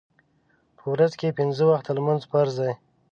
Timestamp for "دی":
2.63-2.73